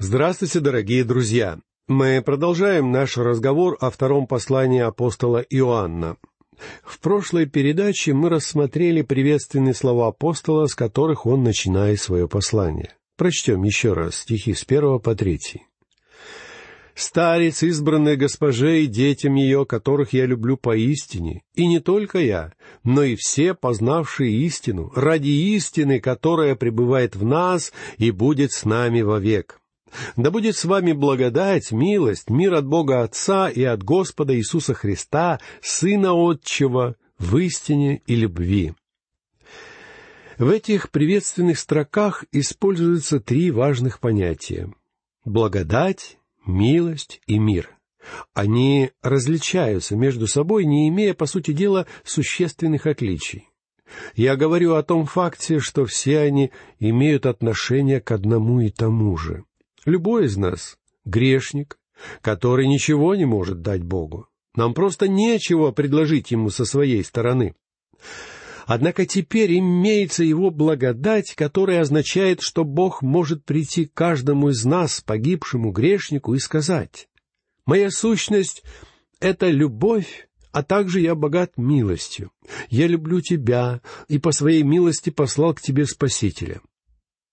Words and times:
Здравствуйте, 0.00 0.60
дорогие 0.60 1.02
друзья! 1.02 1.58
Мы 1.88 2.22
продолжаем 2.24 2.92
наш 2.92 3.16
разговор 3.16 3.76
о 3.80 3.90
втором 3.90 4.28
послании 4.28 4.80
апостола 4.80 5.44
Иоанна. 5.50 6.18
В 6.84 7.00
прошлой 7.00 7.46
передаче 7.46 8.12
мы 8.12 8.28
рассмотрели 8.28 9.02
приветственные 9.02 9.74
слова 9.74 10.06
апостола, 10.06 10.66
с 10.66 10.76
которых 10.76 11.26
он 11.26 11.42
начинает 11.42 12.00
свое 12.00 12.28
послание. 12.28 12.94
Прочтем 13.16 13.64
еще 13.64 13.92
раз 13.92 14.18
стихи 14.18 14.54
с 14.54 14.64
первого 14.64 15.00
по 15.00 15.16
третий. 15.16 15.66
«Старец, 16.94 17.64
избранный 17.64 18.14
госпоже 18.16 18.82
и 18.82 18.86
детям 18.86 19.34
ее, 19.34 19.66
которых 19.66 20.12
я 20.12 20.26
люблю 20.26 20.56
поистине, 20.56 21.42
и 21.54 21.66
не 21.66 21.80
только 21.80 22.20
я, 22.20 22.52
но 22.84 23.02
и 23.02 23.16
все, 23.16 23.52
познавшие 23.52 24.32
истину, 24.46 24.92
ради 24.94 25.30
истины, 25.56 25.98
которая 25.98 26.54
пребывает 26.54 27.16
в 27.16 27.24
нас 27.24 27.72
и 27.96 28.12
будет 28.12 28.52
с 28.52 28.64
нами 28.64 29.00
вовек. 29.00 29.58
Да 30.16 30.30
будет 30.30 30.56
с 30.56 30.64
вами 30.64 30.92
благодать, 30.92 31.72
милость, 31.72 32.30
мир 32.30 32.54
от 32.54 32.66
Бога 32.66 33.02
Отца 33.02 33.48
и 33.48 33.62
от 33.62 33.82
Господа 33.82 34.36
Иисуса 34.36 34.74
Христа, 34.74 35.40
Сына 35.60 36.12
Отчего, 36.12 36.94
в 37.18 37.36
истине 37.38 38.02
и 38.06 38.14
любви. 38.14 38.74
В 40.38 40.50
этих 40.50 40.90
приветственных 40.90 41.58
строках 41.58 42.24
используются 42.30 43.18
три 43.18 43.50
важных 43.50 43.98
понятия— 43.98 44.72
благодать, 45.24 46.18
милость 46.46 47.20
и 47.26 47.38
мир. 47.38 47.70
Они 48.34 48.92
различаются 49.02 49.96
между 49.96 50.26
собой, 50.26 50.64
не 50.64 50.88
имея, 50.88 51.12
по 51.14 51.26
сути 51.26 51.52
дела, 51.52 51.86
существенных 52.04 52.86
отличий. 52.86 53.48
Я 54.14 54.36
говорю 54.36 54.74
о 54.74 54.82
том 54.82 55.06
факте, 55.06 55.60
что 55.60 55.86
все 55.86 56.20
они 56.20 56.52
имеют 56.78 57.26
отношение 57.26 58.00
к 58.00 58.12
одному 58.12 58.60
и 58.60 58.70
тому 58.70 59.16
же. 59.16 59.44
Любой 59.88 60.26
из 60.26 60.36
нас— 60.36 60.76
грешник, 61.06 61.78
который 62.20 62.66
ничего 62.66 63.14
не 63.14 63.24
может 63.24 63.62
дать 63.62 63.82
Богу. 63.82 64.28
Нам 64.54 64.74
просто 64.74 65.08
нечего 65.08 65.70
предложить 65.70 66.30
Ему 66.30 66.50
со 66.50 66.66
своей 66.66 67.02
стороны. 67.02 67.54
Однако 68.66 69.06
теперь 69.06 69.58
имеется 69.58 70.24
Его 70.24 70.50
благодать, 70.50 71.34
которая 71.34 71.80
означает, 71.80 72.42
что 72.42 72.64
Бог 72.64 73.00
может 73.00 73.46
прийти 73.46 73.86
к 73.86 73.94
каждому 73.94 74.50
из 74.50 74.62
нас, 74.66 75.00
погибшему 75.00 75.70
грешнику, 75.70 76.34
и 76.34 76.38
сказать, 76.38 77.08
«Моя 77.64 77.90
сущность— 77.90 78.64
это 79.20 79.48
любовь, 79.48 80.28
а 80.52 80.62
также 80.62 81.00
я 81.00 81.14
богат 81.14 81.52
милостью. 81.56 82.30
Я 82.68 82.88
люблю 82.88 83.22
тебя 83.22 83.80
и 84.06 84.18
по 84.18 84.32
своей 84.32 84.64
милости 84.64 85.08
послал 85.08 85.54
к 85.54 85.62
тебе 85.62 85.86
Спасителя». 85.86 86.60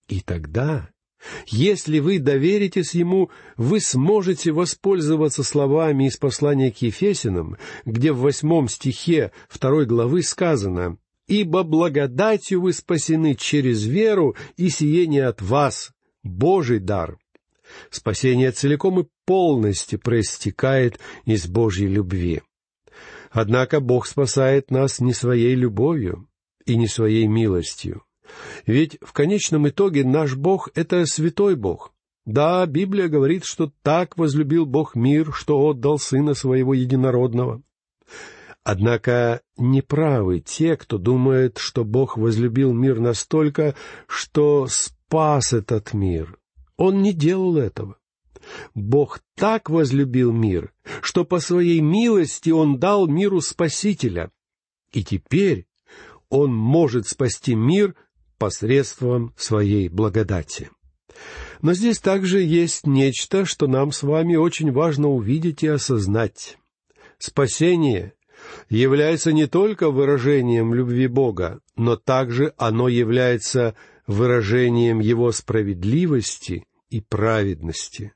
И 0.08 0.22
тогда 0.22 0.90
если 1.48 2.00
вы 2.00 2.20
доверитесь 2.20 2.94
Ему, 2.94 3.30
вы 3.58 3.80
сможете 3.80 4.52
воспользоваться 4.52 5.44
словами 5.44 6.08
из 6.08 6.18
послания 6.18 6.72
к 6.72 6.82
Ефесинам, 6.82 7.58
где 7.86 8.12
в 8.12 8.20
восьмом 8.20 8.68
стихе 8.68 9.32
второй 9.48 9.86
главы 9.86 10.24
сказано 10.24 10.98
«Ибо 11.28 11.64
благодатью 11.64 12.62
вы 12.62 12.74
спасены 12.74 13.36
через 13.36 13.86
веру, 13.86 14.36
и 14.58 14.70
сиение 14.70 15.26
от 15.26 15.42
вас, 15.42 15.92
Божий 16.24 16.80
дар». 16.80 17.18
Спасение 17.90 18.52
целиком 18.52 19.00
и 19.00 19.08
полностью 19.26 20.00
проистекает 20.00 21.00
из 21.26 21.48
Божьей 21.48 21.88
любви. 21.88 22.42
Однако 23.32 23.80
Бог 23.80 24.06
спасает 24.08 24.72
нас 24.72 25.00
не 25.00 25.14
своей 25.14 25.56
любовью 25.56 26.30
и 26.66 26.76
не 26.78 26.88
своей 26.88 27.28
милостью. 27.28 28.05
Ведь 28.66 28.98
в 29.02 29.14
конечном 29.14 29.68
итоге 29.68 30.04
наш 30.04 30.36
Бог— 30.36 30.70
это 30.76 31.06
святой 31.06 31.56
Бог. 31.56 31.94
Да, 32.26 32.66
Библия 32.66 33.08
говорит, 33.08 33.46
что 33.46 33.72
так 33.84 34.18
возлюбил 34.18 34.66
Бог 34.66 34.96
мир, 34.96 35.32
что 35.34 35.60
отдал 35.60 36.00
Сына 36.00 36.34
Своего 36.34 36.74
Единородного. 36.74 37.62
Однако 38.64 39.42
неправы 39.58 40.40
те, 40.40 40.76
кто 40.76 40.98
думает, 40.98 41.60
что 41.60 41.86
Бог 41.86 42.18
возлюбил 42.18 42.74
мир 42.74 43.00
настолько, 43.00 43.76
что 44.08 44.66
спас 44.68 45.54
этот 45.54 45.94
мир. 45.94 46.40
Он 46.76 47.04
не 47.04 47.14
делал 47.14 47.58
этого. 47.58 47.98
Бог 48.74 49.20
так 49.36 49.70
возлюбил 49.70 50.32
мир, 50.32 50.74
что 51.02 51.26
по 51.26 51.40
своей 51.40 51.80
милости 51.80 52.50
Он 52.50 52.80
дал 52.80 53.08
миру 53.08 53.40
Спасителя. 53.40 54.32
И 54.92 55.04
теперь 55.04 55.68
Он 56.30 56.52
может 56.54 57.08
спасти 57.08 57.54
мир 57.54 57.96
посредством 58.46 59.34
своей 59.36 59.90
благодати. 59.90 60.70
Но 61.64 61.74
здесь 61.74 61.98
также 61.98 62.44
есть 62.44 62.86
нечто, 62.86 63.44
что 63.44 63.66
нам 63.66 63.92
с 63.92 64.04
вами 64.04 64.36
очень 64.36 64.72
важно 64.72 65.10
увидеть 65.10 65.64
и 65.64 65.68
осознать. 65.68 66.60
Спасение 67.18 68.14
является 68.70 69.34
не 69.34 69.48
только 69.48 69.90
выражением 69.90 70.76
любви 70.76 71.08
Бога, 71.08 71.60
но 71.76 71.96
также 71.96 72.54
оно 72.58 72.88
является 72.88 73.74
выражением 74.06 75.00
Его 75.00 75.32
справедливости 75.32 76.68
и 76.92 77.02
праведности. 77.02 78.14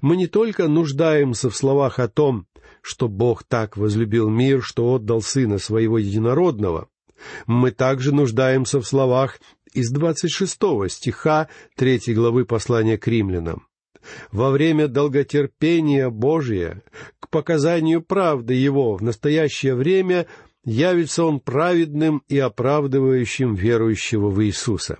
Мы 0.00 0.16
не 0.16 0.28
только 0.28 0.68
нуждаемся 0.68 1.50
в 1.50 1.56
словах 1.56 1.98
о 1.98 2.06
том, 2.06 2.46
что 2.82 3.08
Бог 3.08 3.42
так 3.42 3.76
возлюбил 3.76 4.30
мир, 4.30 4.62
что 4.62 4.92
отдал 4.92 5.22
Сына 5.22 5.58
Своего 5.58 5.98
Единородного, 5.98 6.88
мы 7.46 7.70
также 7.70 8.14
нуждаемся 8.14 8.80
в 8.80 8.86
словах 8.86 9.38
из 9.72 9.90
26 9.90 10.58
стиха 10.88 11.48
3 11.76 12.14
главы 12.14 12.44
послания 12.44 12.98
к 12.98 13.06
римлянам. 13.06 13.66
Во 14.30 14.50
время 14.50 14.88
долготерпения 14.88 16.10
Божия, 16.10 16.82
к 17.20 17.28
показанию 17.28 18.02
правды 18.02 18.54
Его 18.54 18.96
в 18.96 19.02
настоящее 19.02 19.74
время, 19.74 20.26
явится 20.64 21.24
Он 21.24 21.40
праведным 21.40 22.22
и 22.28 22.38
оправдывающим 22.38 23.54
верующего 23.54 24.28
в 24.28 24.44
Иисуса. 24.44 24.98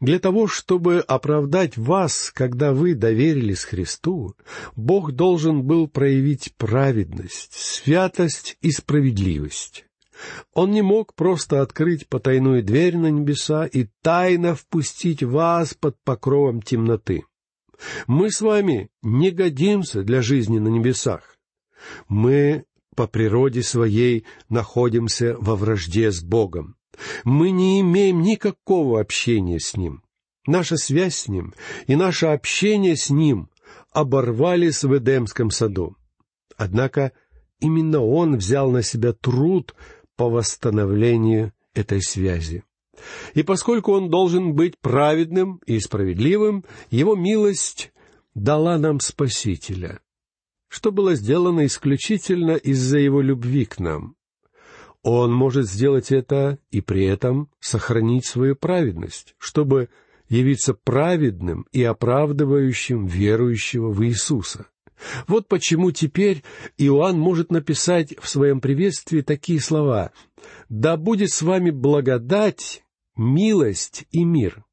Для 0.00 0.18
того, 0.18 0.46
чтобы 0.46 1.00
оправдать 1.00 1.76
вас, 1.76 2.30
когда 2.34 2.72
вы 2.72 2.94
доверились 2.94 3.64
Христу, 3.64 4.34
Бог 4.76 5.12
должен 5.12 5.62
был 5.62 5.88
проявить 5.88 6.54
праведность, 6.56 7.52
святость 7.52 8.56
и 8.62 8.70
справедливость. 8.70 9.87
Он 10.52 10.70
не 10.70 10.82
мог 10.82 11.14
просто 11.14 11.62
открыть 11.62 12.08
потайную 12.08 12.62
дверь 12.62 12.96
на 12.96 13.10
небеса 13.10 13.66
и 13.66 13.88
тайно 14.02 14.54
впустить 14.54 15.22
вас 15.22 15.74
под 15.74 15.96
покровом 16.04 16.62
темноты. 16.62 17.24
Мы 18.06 18.30
с 18.30 18.40
вами 18.40 18.90
не 19.02 19.30
годимся 19.30 20.02
для 20.02 20.22
жизни 20.22 20.58
на 20.58 20.68
небесах. 20.68 21.36
Мы 22.08 22.64
по 22.96 23.06
природе 23.06 23.62
своей 23.62 24.26
находимся 24.48 25.36
во 25.38 25.54
вражде 25.54 26.10
с 26.10 26.22
Богом. 26.22 26.76
Мы 27.22 27.50
не 27.50 27.80
имеем 27.80 28.22
никакого 28.22 29.00
общения 29.00 29.60
с 29.60 29.76
Ним. 29.76 30.02
Наша 30.46 30.76
связь 30.76 31.14
с 31.14 31.28
Ним 31.28 31.54
и 31.86 31.94
наше 31.94 32.26
общение 32.26 32.96
с 32.96 33.10
Ним 33.10 33.50
оборвались 33.92 34.82
в 34.82 34.96
Эдемском 34.96 35.50
саду. 35.50 35.96
Однако 36.56 37.12
именно 37.60 38.02
Он 38.02 38.36
взял 38.36 38.70
на 38.70 38.82
себя 38.82 39.12
труд 39.12 39.74
по 40.18 40.28
восстановлению 40.28 41.52
этой 41.74 42.02
связи. 42.02 42.64
И 43.34 43.44
поскольку 43.44 43.92
он 43.92 44.10
должен 44.10 44.52
быть 44.54 44.76
праведным 44.80 45.60
и 45.64 45.78
справедливым, 45.78 46.64
его 46.90 47.14
милость 47.14 47.92
дала 48.34 48.76
нам 48.78 48.98
Спасителя, 48.98 50.00
что 50.68 50.90
было 50.90 51.14
сделано 51.14 51.66
исключительно 51.66 52.56
из-за 52.56 52.98
его 52.98 53.20
любви 53.20 53.64
к 53.64 53.78
нам. 53.78 54.16
Он 55.02 55.32
может 55.32 55.70
сделать 55.70 56.10
это 56.10 56.58
и 56.72 56.80
при 56.80 57.06
этом 57.06 57.48
сохранить 57.60 58.26
свою 58.26 58.56
праведность, 58.56 59.36
чтобы 59.38 59.88
явиться 60.28 60.74
праведным 60.74 61.64
и 61.70 61.84
оправдывающим 61.84 63.06
верующего 63.06 63.90
в 63.90 64.04
Иисуса. 64.04 64.66
Вот 65.26 65.48
почему 65.48 65.90
теперь 65.90 66.42
Иоанн 66.76 67.18
может 67.18 67.50
написать 67.50 68.14
в 68.20 68.28
своем 68.28 68.60
приветствии 68.60 69.20
такие 69.20 69.60
слова 69.60 70.12
«Да 70.68 70.96
будет 70.96 71.30
с 71.30 71.42
вами 71.42 71.70
благодать, 71.70 72.82
милость 73.16 74.04
и 74.10 74.24
мир». 74.24 74.64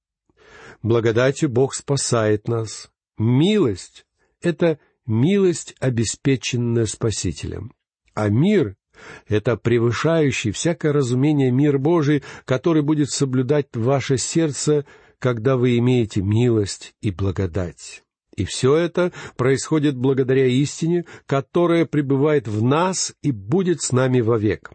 Благодатью 0.82 1.50
Бог 1.50 1.74
спасает 1.74 2.48
нас. 2.48 2.92
Милость— 3.18 4.06
это 4.42 4.80
милость, 5.06 5.76
обеспеченная 5.80 6.86
Спасителем. 6.86 7.72
А 8.14 8.30
мир— 8.30 8.76
это 9.28 9.58
превышающий 9.58 10.52
всякое 10.52 10.94
разумение 10.94 11.52
мир 11.52 11.80
Божий, 11.80 12.24
который 12.46 12.82
будет 12.82 13.10
соблюдать 13.10 13.68
ваше 13.74 14.18
сердце, 14.18 14.86
когда 15.20 15.58
вы 15.58 15.78
имеете 15.78 16.22
милость 16.22 16.94
и 17.02 17.12
благодать. 17.12 18.05
И 18.36 18.44
все 18.46 18.76
это 18.76 19.12
происходит 19.38 19.96
благодаря 19.96 20.46
истине, 20.46 21.06
которая 21.26 21.86
пребывает 21.86 22.48
в 22.48 22.64
нас 22.64 23.14
и 23.22 23.32
будет 23.32 23.82
с 23.82 23.92
нами 23.92 24.22
вовек. 24.22 24.72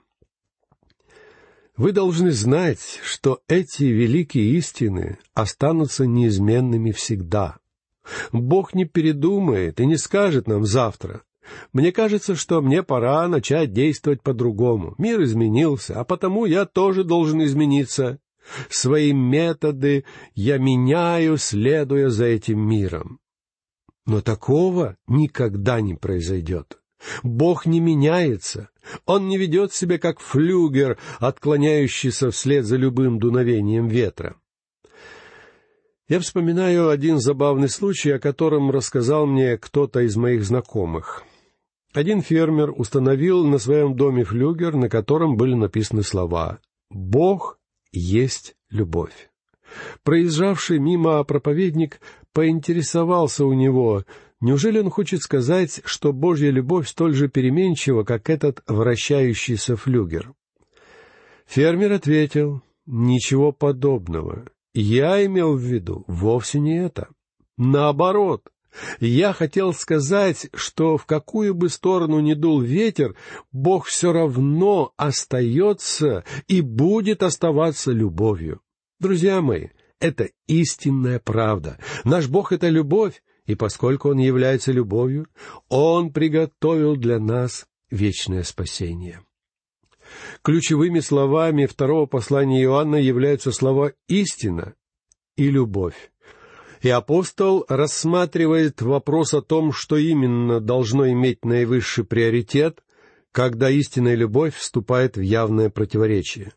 Вы 1.76 1.92
должны 1.92 2.30
знать, 2.30 3.00
что 3.02 3.40
эти 3.48 3.84
великие 3.84 4.52
истины 4.58 5.18
останутся 5.34 6.06
неизменными 6.06 6.90
всегда. 6.90 7.56
Бог 8.32 8.74
не 8.74 8.84
передумает 8.84 9.80
и 9.80 9.86
не 9.86 9.96
скажет 9.96 10.46
нам 10.46 10.64
завтра. 10.64 11.22
Мне 11.72 11.92
кажется, 11.92 12.36
что 12.36 12.60
мне 12.60 12.82
пора 12.82 13.26
начать 13.28 13.72
действовать 13.72 14.22
по-другому. 14.22 14.94
Мир 14.98 15.22
изменился, 15.22 15.98
а 15.98 16.04
потому 16.04 16.44
я 16.44 16.64
тоже 16.66 17.04
должен 17.04 17.42
измениться. 17.44 18.18
Свои 18.68 19.12
методы 19.12 20.04
я 20.34 20.58
меняю, 20.58 21.38
следуя 21.38 22.10
за 22.10 22.26
этим 22.26 22.60
миром. 22.60 23.20
Но 24.10 24.20
такого 24.22 24.96
никогда 25.06 25.80
не 25.80 25.94
произойдет. 25.94 26.80
Бог 27.22 27.64
не 27.64 27.78
меняется. 27.78 28.70
Он 29.06 29.28
не 29.28 29.38
ведет 29.38 29.72
себя 29.72 29.98
как 29.98 30.18
флюгер, 30.18 30.98
отклоняющийся 31.20 32.32
вслед 32.32 32.64
за 32.64 32.76
любым 32.76 33.20
дуновением 33.20 33.86
ветра. 33.86 34.34
Я 36.08 36.18
вспоминаю 36.18 36.88
один 36.88 37.20
забавный 37.20 37.68
случай, 37.68 38.10
о 38.10 38.18
котором 38.18 38.72
рассказал 38.72 39.26
мне 39.26 39.56
кто-то 39.56 40.00
из 40.00 40.16
моих 40.16 40.42
знакомых. 40.42 41.22
Один 41.94 42.20
фермер 42.20 42.72
установил 42.76 43.46
на 43.46 43.58
своем 43.58 43.94
доме 43.94 44.24
флюгер, 44.24 44.74
на 44.74 44.88
котором 44.88 45.36
были 45.36 45.54
написаны 45.54 46.02
слова 46.02 46.58
«Бог 46.90 47.60
есть 47.92 48.56
любовь». 48.70 49.30
Проезжавший 50.02 50.80
мимо 50.80 51.22
проповедник 51.22 52.00
поинтересовался 52.32 53.44
у 53.44 53.52
него, 53.52 54.04
Неужели 54.40 54.78
он 54.78 54.88
хочет 54.88 55.20
сказать, 55.20 55.82
что 55.84 56.14
Божья 56.14 56.50
любовь 56.50 56.88
столь 56.88 57.14
же 57.14 57.28
переменчива, 57.28 58.04
как 58.04 58.30
этот 58.30 58.62
вращающийся 58.66 59.76
флюгер? 59.76 60.32
Фермер 61.46 61.92
ответил, 61.92 62.62
ничего 62.86 63.52
подобного. 63.52 64.46
Я 64.72 65.24
имел 65.26 65.56
в 65.56 65.60
виду 65.60 66.04
вовсе 66.06 66.58
не 66.58 66.78
это. 66.82 67.08
Наоборот, 67.58 68.48
я 69.00 69.34
хотел 69.34 69.74
сказать, 69.74 70.48
что 70.54 70.96
в 70.96 71.04
какую 71.04 71.54
бы 71.54 71.68
сторону 71.68 72.20
ни 72.20 72.32
дул 72.32 72.62
ветер, 72.62 73.16
Бог 73.52 73.86
все 73.86 74.12
равно 74.12 74.94
остается 74.96 76.24
и 76.46 76.62
будет 76.62 77.22
оставаться 77.22 77.92
любовью. 77.92 78.62
Друзья 79.00 79.42
мои, 79.42 79.68
это 80.00 80.30
истинная 80.46 81.20
правда. 81.20 81.78
Наш 82.04 82.28
Бог— 82.28 82.52
это 82.52 82.68
любовь, 82.68 83.22
и 83.46 83.54
поскольку 83.54 84.08
Он 84.08 84.18
является 84.18 84.72
любовью, 84.72 85.28
Он 85.68 86.12
приготовил 86.12 86.96
для 86.96 87.18
нас 87.18 87.66
вечное 87.90 88.42
спасение. 88.42 89.22
Ключевыми 90.42 91.00
словами 91.00 91.66
второго 91.66 92.06
послания 92.06 92.62
Иоанна 92.62 92.96
являются 92.96 93.52
слова 93.52 93.92
«истина» 94.08 94.74
и 95.36 95.48
«любовь». 95.48 96.10
И 96.82 96.88
апостол 96.88 97.66
рассматривает 97.68 98.80
вопрос 98.80 99.34
о 99.34 99.42
том, 99.42 99.70
что 99.70 99.96
именно 99.96 100.60
должно 100.60 101.10
иметь 101.10 101.44
наивысший 101.44 102.04
приоритет, 102.04 102.82
когда 103.32 103.68
истинная 103.68 104.14
любовь 104.14 104.56
вступает 104.56 105.16
в 105.16 105.20
явное 105.20 105.68
противоречие. 105.68 106.52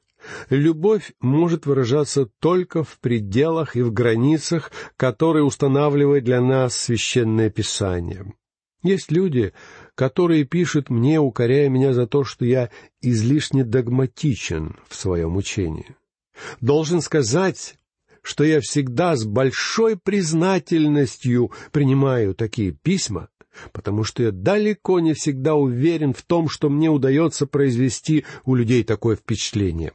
Любовь 0.50 1.14
может 1.20 1.66
выражаться 1.66 2.26
только 2.40 2.84
в 2.84 3.00
пределах 3.00 3.76
и 3.76 3.82
в 3.82 3.92
границах, 3.92 4.72
которые 4.98 5.44
устанавливает 5.44 6.24
для 6.24 6.42
нас 6.42 6.76
священное 6.76 7.50
писание. 7.50 8.34
Есть 8.84 9.12
люди, 9.12 9.54
которые 9.96 10.44
пишут 10.44 10.90
мне, 10.90 11.20
укоряя 11.20 11.70
меня 11.70 11.94
за 11.94 12.06
то, 12.06 12.24
что 12.24 12.46
я 12.46 12.70
излишне 13.02 13.64
догматичен 13.64 14.76
в 14.90 14.96
своем 14.96 15.38
учении. 15.38 15.96
Должен 16.60 17.00
сказать, 17.02 17.76
что 18.22 18.44
я 18.44 18.60
всегда 18.60 19.16
с 19.16 19.26
большой 19.26 19.98
признательностью 19.98 21.52
принимаю 21.72 22.36
такие 22.36 22.72
письма, 22.72 23.30
потому 23.72 24.04
что 24.04 24.24
я 24.24 24.32
далеко 24.32 25.00
не 25.00 25.14
всегда 25.14 25.56
уверен 25.56 26.14
в 26.14 26.22
том, 26.24 26.50
что 26.50 26.70
мне 26.70 26.90
удается 26.90 27.46
произвести 27.46 28.26
у 28.46 28.56
людей 28.56 28.84
такое 28.84 29.16
впечатление. 29.16 29.94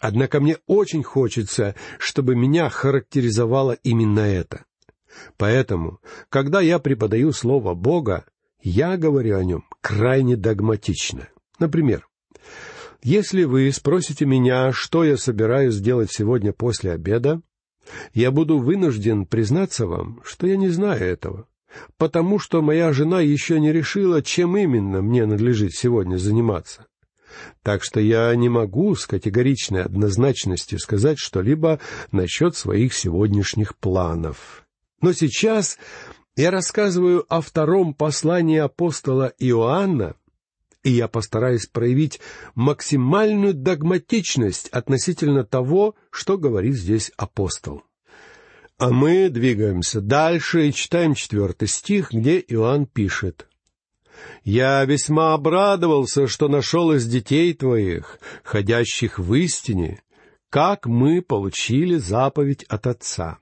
Однако 0.00 0.40
мне 0.40 0.58
очень 0.66 1.02
хочется, 1.02 1.74
чтобы 1.98 2.36
меня 2.36 2.68
характеризовало 2.68 3.72
именно 3.82 4.20
это. 4.20 4.64
Поэтому, 5.36 6.00
когда 6.28 6.60
я 6.60 6.78
преподаю 6.78 7.32
Слово 7.32 7.74
Бога, 7.74 8.24
я 8.60 8.96
говорю 8.96 9.36
о 9.36 9.44
нем 9.44 9.64
крайне 9.80 10.36
догматично. 10.36 11.28
Например, 11.58 12.06
если 13.02 13.44
вы 13.44 13.70
спросите 13.72 14.26
меня, 14.26 14.72
что 14.72 15.04
я 15.04 15.16
собираюсь 15.16 15.74
сделать 15.74 16.10
сегодня 16.12 16.52
после 16.52 16.92
обеда, 16.92 17.40
я 18.12 18.30
буду 18.30 18.58
вынужден 18.58 19.24
признаться 19.26 19.86
вам, 19.86 20.20
что 20.24 20.46
я 20.46 20.56
не 20.56 20.68
знаю 20.68 21.02
этого, 21.02 21.48
потому 21.96 22.38
что 22.38 22.60
моя 22.60 22.92
жена 22.92 23.20
еще 23.20 23.60
не 23.60 23.72
решила, 23.72 24.22
чем 24.22 24.56
именно 24.56 25.00
мне 25.00 25.26
надлежит 25.26 25.74
сегодня 25.74 26.16
заниматься. 26.16 26.87
Так 27.62 27.84
что 27.84 28.00
я 28.00 28.34
не 28.34 28.48
могу 28.48 28.94
с 28.94 29.06
категоричной 29.06 29.82
однозначностью 29.82 30.78
сказать 30.78 31.18
что-либо 31.18 31.80
насчет 32.12 32.56
своих 32.56 32.94
сегодняшних 32.94 33.76
планов. 33.76 34.64
Но 35.00 35.12
сейчас 35.12 35.78
я 36.36 36.50
рассказываю 36.50 37.24
о 37.28 37.40
втором 37.40 37.94
послании 37.94 38.58
апостола 38.58 39.32
Иоанна, 39.38 40.14
и 40.84 40.90
я 40.90 41.08
постараюсь 41.08 41.66
проявить 41.66 42.20
максимальную 42.54 43.54
догматичность 43.54 44.68
относительно 44.68 45.44
того, 45.44 45.96
что 46.10 46.38
говорит 46.38 46.74
здесь 46.74 47.10
апостол. 47.16 47.82
А 48.78 48.90
мы 48.90 49.28
двигаемся 49.28 50.00
дальше 50.00 50.68
и 50.68 50.72
читаем 50.72 51.14
четвертый 51.14 51.66
стих, 51.66 52.12
где 52.12 52.38
Иоанн 52.38 52.86
пишет. 52.86 53.47
Я 54.44 54.84
весьма 54.84 55.34
обрадовался, 55.34 56.26
что 56.26 56.48
нашел 56.48 56.92
из 56.92 57.06
детей 57.06 57.52
твоих, 57.54 58.18
ходящих 58.42 59.18
в 59.18 59.34
истине, 59.34 60.02
как 60.50 60.86
мы 60.86 61.22
получили 61.22 61.96
заповедь 61.96 62.64
от 62.64 62.86
Отца. 62.86 63.38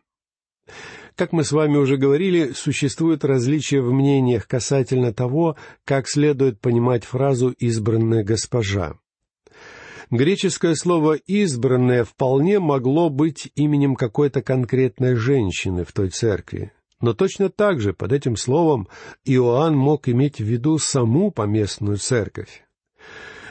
Как 1.15 1.33
мы 1.33 1.45
с 1.45 1.53
вами 1.53 1.79
уже 1.79 1.97
говорили, 1.97 2.53
существует 2.53 3.25
различия 3.25 3.81
в 3.81 3.91
мнениях 3.91 4.47
касательно 4.47 5.15
того, 5.15 5.57
как 5.85 6.09
следует 6.09 6.61
понимать 6.61 7.05
фразу 7.05 7.51
«избранная 7.59 8.23
госпожа». 8.23 8.99
Греческое 10.11 10.75
слово 10.75 11.15
«избранная» 11.15 12.05
вполне 12.05 12.61
могло 12.61 13.09
быть 13.09 13.51
именем 13.55 13.97
какой-то 13.97 14.43
конкретной 14.43 15.17
женщины 15.17 15.85
в 15.85 15.93
той 15.93 16.11
церкви. 16.11 16.73
Но 17.01 17.13
точно 17.13 17.51
так 17.51 17.81
же 17.81 17.93
под 17.93 18.13
этим 18.13 18.37
словом 18.37 18.89
Иоанн 19.25 19.77
мог 19.77 20.09
иметь 20.09 20.39
в 20.39 20.45
виду 20.45 20.79
саму 20.79 21.31
поместную 21.31 21.99
церковь. 21.99 22.65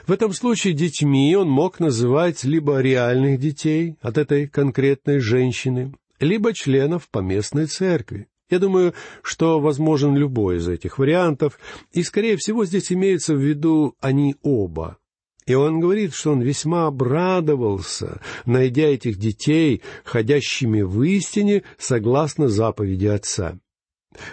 В 0.08 0.12
этом 0.12 0.34
случае 0.34 0.74
детьми 0.74 1.36
он 1.36 1.50
мог 1.50 1.80
называть 1.80 2.44
либо 2.44 2.80
реальных 2.80 3.40
детей 3.40 3.98
от 4.02 4.18
этой 4.18 4.48
конкретной 4.48 5.20
женщины, 5.20 5.96
либо 6.20 6.54
членов 6.54 7.10
поместной 7.10 7.66
церкви. 7.66 8.28
Я 8.50 8.60
думаю, 8.60 8.94
что 9.24 9.60
возможен 9.60 10.16
любой 10.16 10.58
из 10.58 10.68
этих 10.68 11.00
вариантов, 11.00 11.60
и, 11.92 12.04
скорее 12.04 12.38
всего, 12.38 12.66
здесь 12.66 12.92
имеется 12.92 13.34
в 13.34 13.40
виду 13.40 13.96
они 14.00 14.36
оба. 14.44 15.00
И 15.48 15.54
он 15.54 15.80
говорит, 15.80 16.14
что 16.14 16.32
он 16.32 16.42
весьма 16.42 16.88
обрадовался, 16.88 18.20
найдя 18.46 18.88
этих 18.88 19.18
детей, 19.18 19.84
ходящими 20.04 20.82
в 20.82 21.04
истине, 21.04 21.64
согласно 21.78 22.48
заповеди 22.48 23.06
Отца. 23.06 23.60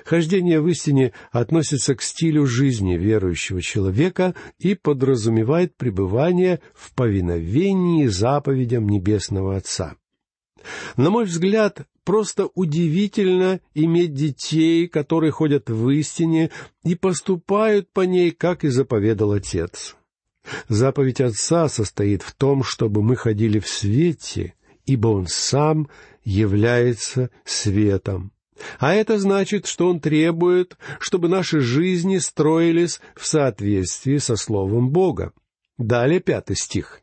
Хождение 0.05 0.61
в 0.61 0.69
истине 0.69 1.13
относится 1.31 1.95
к 1.95 2.03
стилю 2.03 2.47
жизни 2.47 2.97
верующего 2.97 3.61
человека 3.61 4.35
и 4.59 4.75
подразумевает 4.75 5.77
пребывание 5.77 6.61
в 6.73 6.95
повиновении 6.95 8.07
заповедям 8.07 8.89
Небесного 8.89 9.57
Отца. 9.57 9.97
На 10.97 11.11
мой 11.11 11.25
взгляд, 11.25 11.83
просто 12.05 12.49
удивительно 12.55 13.61
иметь 13.75 14.15
детей, 14.15 14.87
которые 14.87 15.33
ходят 15.33 15.69
в 15.69 15.91
истине 15.91 16.51
и 16.85 16.95
поступают 16.95 17.93
по 17.93 18.03
ней, 18.03 18.31
как 18.31 18.65
и 18.65 18.69
заповедал 18.69 19.33
Отец. 19.33 19.97
Заповедь 20.69 21.21
Отца 21.21 21.69
состоит 21.69 22.23
в 22.23 22.35
том, 22.35 22.63
чтобы 22.63 23.03
мы 23.03 23.17
ходили 23.17 23.59
в 23.59 23.69
свете, 23.69 24.55
ибо 24.87 25.09
Он 25.09 25.27
сам 25.27 25.89
является 26.25 27.31
светом. 27.45 28.33
А 28.79 28.95
это 28.95 29.19
значит, 29.19 29.67
что 29.67 29.89
Он 29.89 30.01
требует, 30.01 30.77
чтобы 30.99 31.29
наши 31.29 31.61
жизни 31.61 32.19
строились 32.19 33.01
в 33.17 33.27
соответствии 33.27 34.19
со 34.19 34.37
Словом 34.37 34.91
Бога. 34.91 35.33
Далее 35.79 36.21
пятый 36.21 36.57
стих. 36.57 37.01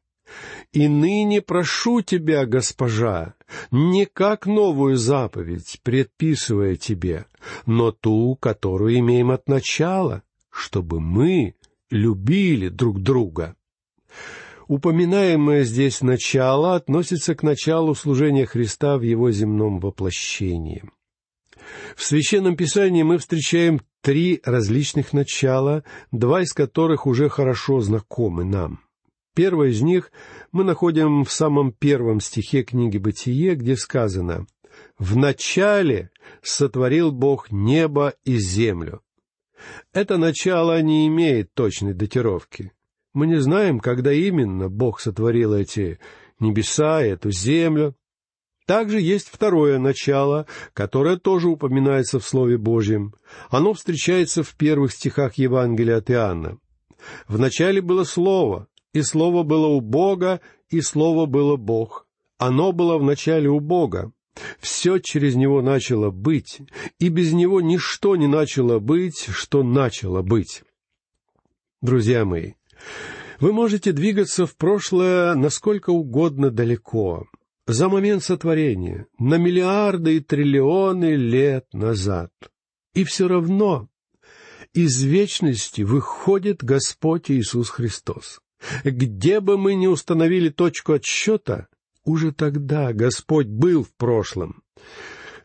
«И 0.72 0.88
ныне 0.88 1.42
прошу 1.42 2.02
тебя, 2.02 2.46
госпожа, 2.46 3.34
не 3.72 4.06
как 4.06 4.46
новую 4.46 4.96
заповедь, 4.96 5.80
предписывая 5.82 6.76
тебе, 6.76 7.26
но 7.66 7.92
ту, 7.92 8.36
которую 8.36 9.00
имеем 9.00 9.32
от 9.32 9.48
начала, 9.50 10.22
чтобы 10.52 11.00
мы 11.00 11.56
любили 11.90 12.70
друг 12.70 13.02
друга. 13.02 13.56
Упоминаемое 14.68 15.64
здесь 15.64 16.02
начало 16.02 16.76
относится 16.76 17.34
к 17.34 17.42
началу 17.42 17.96
служения 17.96 18.46
Христа 18.46 18.98
в 18.98 19.02
его 19.02 19.32
земном 19.32 19.80
воплощении. 19.80 20.84
В 21.96 22.04
Священном 22.04 22.56
Писании 22.56 23.04
мы 23.04 23.18
встречаем 23.18 23.82
три 24.02 24.42
различных 24.44 25.14
начала, 25.14 25.84
два 26.12 26.42
из 26.42 26.54
которых 26.54 27.08
уже 27.08 27.30
хорошо 27.30 27.82
знакомы 27.82 28.44
нам. 28.44 28.82
Первое 29.36 29.70
из 29.70 29.82
них 29.82 30.12
мы 30.52 30.64
находим 30.64 31.24
в 31.24 31.32
самом 31.32 31.72
первом 31.72 32.20
стихе 32.20 32.64
книги 32.64 32.98
«Бытие», 32.98 33.56
где 33.56 33.76
сказано 33.76 34.48
«В 34.98 35.16
начале 35.18 36.12
сотворил 36.42 37.12
Бог 37.12 37.52
небо 37.52 38.14
и 38.24 38.38
землю». 38.38 39.02
Это 39.94 40.18
начало 40.18 40.82
не 40.82 41.08
имеет 41.08 41.54
точной 41.54 41.94
датировки. 41.94 42.72
Мы 43.14 43.28
не 43.28 43.38
знаем, 43.38 43.80
когда 43.80 44.14
именно 44.14 44.70
Бог 44.70 45.00
сотворил 45.00 45.54
эти 45.54 46.00
небеса, 46.40 47.02
эту 47.02 47.32
землю. 47.32 47.96
Также 48.66 49.02
есть 49.02 49.30
второе 49.30 49.80
начало, 49.80 50.46
которое 50.74 51.18
тоже 51.18 51.48
упоминается 51.48 52.20
в 52.20 52.26
Слове 52.26 52.58
Божьем. 52.58 53.16
Оно 53.50 53.74
встречается 53.74 54.44
в 54.44 54.56
первых 54.56 54.94
стихах 54.94 55.36
Евангелия 55.36 55.98
от 55.98 56.12
Иоанна. 56.12 56.60
Начале 57.28 57.82
было 57.82 58.04
Слово, 58.04 58.68
и 58.94 59.02
Слово 59.02 59.44
было 59.44 59.68
у 59.68 59.82
Бога, 59.82 60.40
и 60.70 60.82
Слово 60.82 61.26
было 61.26 61.56
Бог. 61.56 62.06
Оно 62.38 62.72
было 62.72 62.98
в 62.98 63.04
начале 63.04 63.50
у 63.50 63.60
Бога. 63.60 64.12
Все 64.60 65.00
через 65.00 65.36
Него 65.36 65.62
начало 65.62 66.12
быть, 66.12 66.60
и 67.00 67.10
без 67.10 67.34
Него 67.34 67.62
ничто 67.62 68.16
не 68.16 68.28
начало 68.28 68.80
быть, 68.80 69.28
что 69.32 69.64
начало 69.64 70.22
быть. 70.22 70.64
Друзья 71.82 72.26
мои, 72.26 72.54
вы 73.40 73.54
можете 73.54 73.92
двигаться 73.92 74.46
в 74.46 74.56
прошлое 74.58 75.36
насколько 75.36 75.92
угодно 75.92 76.52
далеко, 76.52 77.26
за 77.68 77.88
момент 77.88 78.24
сотворения, 78.24 79.08
на 79.18 79.36
миллиарды 79.36 80.18
и 80.18 80.20
триллионы 80.20 81.16
лет 81.16 81.66
назад. 81.72 82.32
И 82.94 83.04
все 83.04 83.28
равно 83.28 83.88
из 84.74 85.02
вечности 85.04 85.82
выходит 85.82 86.64
Господь 86.64 87.32
Иисус 87.32 87.70
Христос. 87.70 88.40
Где 88.84 89.40
бы 89.40 89.58
мы 89.58 89.76
ни 89.76 89.88
установили 89.88 90.50
точку 90.50 90.94
отсчета, 90.94 91.68
уже 92.06 92.32
тогда 92.32 92.94
Господь 92.94 93.48
был 93.48 93.84
в 93.84 93.94
прошлом. 93.96 94.64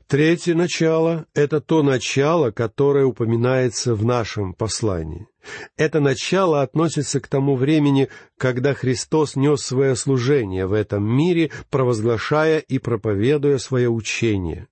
Третье 0.06 0.54
начало— 0.54 1.26
это 1.34 1.60
то 1.60 1.82
начало, 1.82 2.50
которое 2.50 3.06
упоминается 3.06 3.94
в 3.94 4.04
нашем 4.04 4.52
послании. 4.52 5.26
Это 5.76 6.00
начало 6.00 6.62
относится 6.62 7.20
к 7.20 7.28
тому 7.28 7.56
времени, 7.56 8.08
когда 8.38 8.74
Христос 8.74 9.34
нес 9.34 9.62
свое 9.62 9.96
служение 9.96 10.66
в 10.66 10.74
этом 10.74 11.04
мире, 11.04 11.50
провозглашая 11.70 12.58
и 12.58 12.78
проповедуя 12.78 13.58
свое 13.58 13.88
учение. 13.88 14.68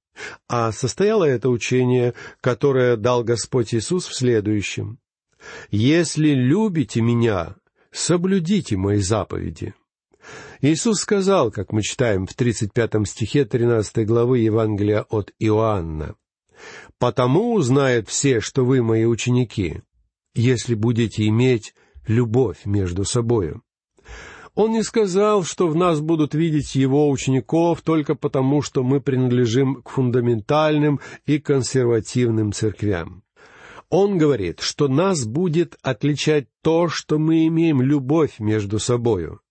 А 0.49 0.71
состояло 0.71 1.25
это 1.25 1.49
учение, 1.49 2.13
которое 2.43 2.97
дал 2.97 3.25
Господь 3.25 3.75
Иисус 3.75 4.07
в 4.07 4.15
следующем. 4.15 4.99
«Если 5.71 6.29
любите 6.29 7.01
Меня, 7.01 7.57
соблюдите 7.91 8.77
Мои 8.77 8.99
заповеди». 8.99 9.75
Иисус 10.65 11.01
сказал, 11.01 11.51
как 11.51 11.73
мы 11.73 11.83
читаем 11.83 12.25
в 12.25 12.35
35 12.35 13.09
стихе 13.09 13.45
13 13.45 14.07
главы 14.07 14.39
Евангелия 14.39 15.05
от 15.11 15.33
Иоанна, 15.41 16.15
«Потому 17.01 17.55
узнают 17.55 18.09
все, 18.09 18.39
что 18.41 18.65
вы 18.65 18.81
мои 18.81 19.05
ученики, 19.05 19.83
если 20.35 20.77
будете 20.77 21.27
иметь 21.27 21.75
любовь 22.07 22.65
между 22.65 23.05
собою». 23.05 23.63
Он 24.55 24.71
не 24.71 24.85
сказал, 24.85 25.43
что 25.43 25.67
в 25.67 25.75
нас 25.75 26.01
будут 26.01 26.33
видеть 26.33 26.77
его 26.77 27.11
учеников 27.11 27.83
только 27.83 28.15
потому, 28.15 28.63
что 28.63 28.85
мы 28.85 29.01
принадлежим 29.01 29.83
к 29.83 29.89
фундаментальным 29.89 31.01
и 31.27 31.41
консервативным 31.41 32.53
церквям. 32.53 33.25
Он 33.89 34.17
говорит, 34.17 34.61
что 34.61 34.87
нас 34.87 35.25
будет 35.25 35.77
отличать 35.83 36.47
то, 36.63 36.89
что 36.89 37.19
мы 37.19 37.49
имеем 37.49 37.83
любовь 37.83 38.39
между 38.39 38.79
собою. 38.79 39.42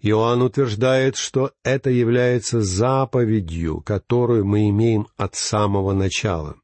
Иоанн 0.00 0.42
утверждает, 0.42 1.16
что 1.16 1.52
это 1.64 1.90
является 1.90 2.60
заповедью, 2.60 3.80
которую 3.80 4.44
мы 4.44 4.68
имеем 4.68 5.08
от 5.16 5.34
самого 5.34 5.92
начала. 5.92 6.56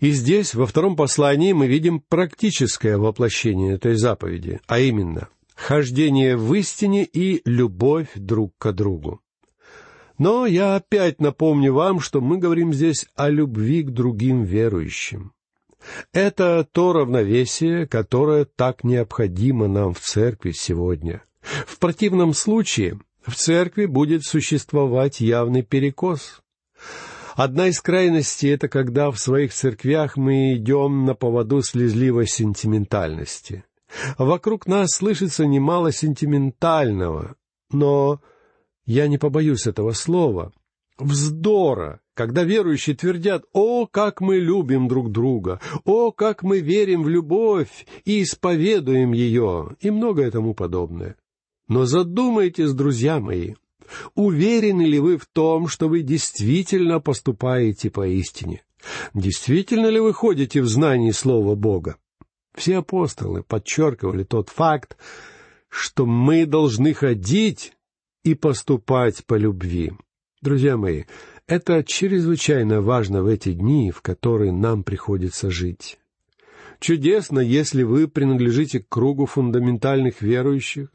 И 0.00 0.10
здесь, 0.12 0.54
во 0.54 0.66
втором 0.66 0.96
послании, 0.96 1.52
мы 1.52 1.66
видим 1.66 2.00
практическое 2.00 2.96
воплощение 2.96 3.74
этой 3.74 3.96
заповеди, 3.96 4.60
а 4.66 4.78
именно 4.78 5.28
хождение 5.56 6.36
в 6.36 6.54
истине 6.54 7.04
и 7.04 7.42
любовь 7.44 8.08
друг 8.14 8.54
к 8.58 8.72
другу. 8.72 9.20
Но 10.16 10.46
я 10.46 10.76
опять 10.76 11.20
напомню 11.20 11.72
вам, 11.72 12.00
что 12.00 12.20
мы 12.20 12.38
говорим 12.38 12.72
здесь 12.72 13.06
о 13.14 13.28
любви 13.28 13.82
к 13.82 13.90
другим 13.90 14.44
верующим. 14.44 15.32
Это 16.12 16.66
то 16.70 16.92
равновесие, 16.92 17.86
которое 17.86 18.44
так 18.44 18.82
необходимо 18.84 19.68
нам 19.68 19.94
в 19.94 20.00
церкви 20.00 20.52
сегодня. 20.52 21.22
В 21.66 21.78
противном 21.78 22.34
случае 22.34 23.00
в 23.24 23.34
церкви 23.34 23.86
будет 23.86 24.24
существовать 24.24 25.20
явный 25.20 25.62
перекос. 25.62 26.40
Одна 27.34 27.68
из 27.68 27.80
крайностей— 27.80 28.50
это 28.54 28.68
когда 28.68 29.10
в 29.10 29.18
своих 29.18 29.52
церквях 29.52 30.16
мы 30.16 30.54
идем 30.54 31.04
на 31.04 31.14
поводу 31.14 31.62
слезливой 31.62 32.26
сентиментальности. 32.26 33.64
Вокруг 34.18 34.66
нас 34.66 34.90
слышится 34.90 35.46
немало 35.46 35.92
сентиментального, 35.92 37.36
но 37.70 38.20
я 38.84 39.06
не 39.08 39.18
побоюсь 39.18 39.66
этого 39.66 39.92
слова. 39.92 40.52
Вздора, 40.98 42.00
когда 42.14 42.42
верующие 42.42 42.96
твердят 42.96 43.44
«О, 43.52 43.86
как 43.86 44.20
мы 44.20 44.38
любим 44.38 44.88
друг 44.88 45.12
друга! 45.12 45.60
О, 45.84 46.10
как 46.10 46.42
мы 46.42 46.58
верим 46.58 47.04
в 47.04 47.08
любовь 47.08 47.86
и 48.04 48.22
исповедуем 48.22 49.12
ее!» 49.12 49.76
и 49.80 49.90
многое 49.90 50.30
тому 50.32 50.54
подобное. 50.54 51.14
Но 51.68 51.84
задумайтесь, 51.84 52.72
друзья 52.72 53.20
мои, 53.20 53.54
уверены 54.14 54.82
ли 54.82 54.98
вы 54.98 55.18
в 55.18 55.26
том, 55.26 55.68
что 55.68 55.88
вы 55.88 56.02
действительно 56.02 56.98
поступаете 56.98 57.90
поистине? 57.90 58.62
Действительно 59.12 59.88
ли 59.88 60.00
вы 60.00 60.14
ходите 60.14 60.62
в 60.62 60.68
знании 60.68 61.10
Слова 61.10 61.54
Бога? 61.54 61.96
Все 62.54 62.78
апостолы 62.78 63.42
подчеркивали 63.42 64.24
тот 64.24 64.48
факт, 64.48 64.96
что 65.68 66.06
мы 66.06 66.46
должны 66.46 66.94
ходить 66.94 67.74
и 68.24 68.34
поступать 68.34 69.24
по 69.26 69.34
любви. 69.34 69.92
Друзья 70.40 70.76
мои, 70.76 71.04
это 71.46 71.84
чрезвычайно 71.84 72.80
важно 72.80 73.22
в 73.22 73.26
эти 73.26 73.52
дни, 73.52 73.90
в 73.90 74.00
которые 74.00 74.52
нам 74.52 74.84
приходится 74.84 75.50
жить. 75.50 75.98
Чудесно, 76.80 77.40
если 77.40 77.82
вы 77.82 78.06
принадлежите 78.06 78.80
к 78.80 78.88
кругу 78.88 79.26
фундаментальных 79.26 80.22
верующих, 80.22 80.90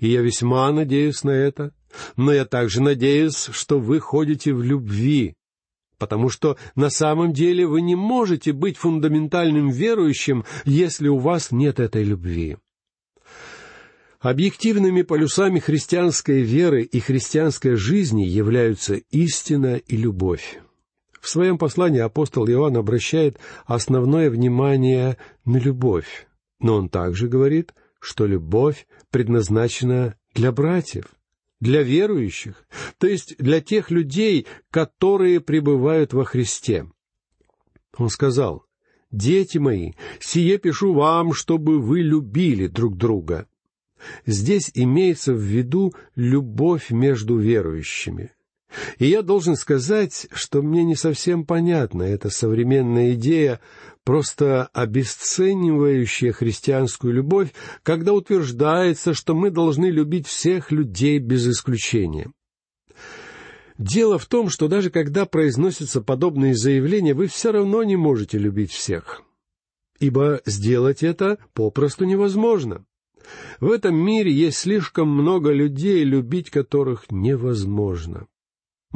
и 0.00 0.08
я 0.08 0.22
весьма 0.22 0.70
надеюсь 0.72 1.22
на 1.22 1.30
это, 1.30 1.72
но 2.16 2.32
я 2.32 2.44
также 2.44 2.82
надеюсь, 2.82 3.48
что 3.52 3.78
вы 3.78 4.00
ходите 4.00 4.52
в 4.52 4.62
любви, 4.62 5.36
потому 5.96 6.28
что 6.28 6.56
на 6.74 6.90
самом 6.90 7.32
деле 7.32 7.66
вы 7.66 7.82
не 7.82 7.94
можете 7.94 8.52
быть 8.52 8.76
фундаментальным 8.76 9.70
верующим, 9.70 10.44
если 10.64 11.08
у 11.08 11.18
вас 11.18 11.52
нет 11.52 11.78
этой 11.78 12.02
любви. 12.02 12.56
Объективными 14.20 15.02
полюсами 15.02 15.60
христианской 15.60 16.42
веры 16.42 16.82
и 16.82 16.98
христианской 16.98 17.76
жизни 17.76 18.22
являются 18.22 18.94
истина 18.94 19.76
и 19.76 19.96
любовь. 19.96 20.58
В 21.28 21.30
своем 21.30 21.58
послании 21.58 22.00
апостол 22.00 22.48
Иоанн 22.48 22.78
обращает 22.78 23.38
основное 23.66 24.30
внимание 24.30 25.18
на 25.44 25.58
любовь, 25.58 26.26
но 26.58 26.76
он 26.76 26.88
также 26.88 27.28
говорит– 27.28 27.74
что 28.00 28.26
любовь 28.26 28.86
предназначена 29.10 30.14
для 30.34 30.52
братьев, 30.52 31.06
для 31.60 31.82
верующих, 31.82 32.66
то 32.98 33.06
есть 33.06 33.36
для 33.38 33.60
тех 33.60 33.90
людей, 33.90 34.46
которые 34.70 35.40
пребывают 35.40 36.12
во 36.12 36.24
Христе. 36.24 36.90
Он 37.96 38.08
сказал, 38.08 38.64
«Дети 39.10 39.58
мои, 39.58 39.92
сие 40.20 40.56
пишу 40.58 40.94
вам, 40.94 41.34
чтобы 41.34 41.78
вы 41.78 42.00
любили 42.00 42.68
друг 42.68 42.96
друга». 42.96 43.46
Здесь 44.24 44.70
имеется 44.74 45.34
в 45.34 45.40
виду 45.40 45.92
любовь 46.14 46.90
между 46.90 47.36
верующими. 47.36 48.32
И 48.98 49.06
я 49.06 49.22
должен 49.22 49.56
сказать, 49.56 50.26
что 50.32 50.62
мне 50.62 50.84
не 50.84 50.94
совсем 50.94 51.44
понятна 51.44 52.02
эта 52.02 52.30
современная 52.30 53.14
идея 53.14 53.60
просто 54.04 54.66
обесценивающая 54.72 56.32
христианскую 56.32 57.12
любовь, 57.12 57.52
когда 57.82 58.12
утверждается, 58.12 59.14
что 59.14 59.34
мы 59.34 59.50
должны 59.50 59.86
любить 59.86 60.26
всех 60.26 60.70
людей 60.70 61.18
без 61.18 61.46
исключения. 61.46 62.30
Дело 63.76 64.18
в 64.18 64.26
том, 64.26 64.50
что 64.50 64.66
даже 64.66 64.90
когда 64.90 65.24
произносятся 65.24 66.00
подобные 66.00 66.54
заявления, 66.56 67.14
вы 67.14 67.28
все 67.28 67.52
равно 67.52 67.84
не 67.84 67.96
можете 67.96 68.36
любить 68.36 68.72
всех. 68.72 69.22
Ибо 70.00 70.40
сделать 70.46 71.02
это 71.02 71.38
попросту 71.52 72.04
невозможно. 72.04 72.84
В 73.60 73.70
этом 73.70 73.94
мире 73.94 74.32
есть 74.32 74.58
слишком 74.58 75.08
много 75.08 75.52
людей, 75.52 76.02
любить 76.02 76.50
которых 76.50 77.10
невозможно. 77.10 78.26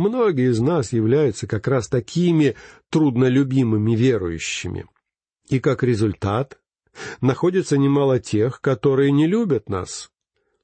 Многие 0.02 0.50
из 0.50 0.58
нас 0.58 0.92
являются 0.92 1.46
как 1.46 1.68
раз 1.68 1.86
такими 1.86 2.56
труднолюбимыми 2.90 3.94
верующими. 3.94 4.86
И 5.48 5.60
как 5.60 5.84
результат 5.84 6.58
находится 7.20 7.78
немало 7.78 8.18
тех, 8.18 8.60
которые 8.60 9.12
не 9.12 9.28
любят 9.28 9.68
нас. 9.68 10.10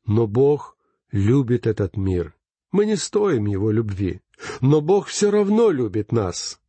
Но 0.05 0.27
Бог 0.27 0.77
любит 1.13 1.69
этот 1.69 1.97
мир. 1.97 2.35
Мы 2.73 2.85
не 2.85 2.97
стоим 2.97 3.47
Его 3.47 3.71
любви, 3.71 4.23
но 4.61 4.81
Бог 4.81 5.07
все 5.07 5.31
равно 5.31 5.71
любит 5.71 6.11
нас. 6.11 6.61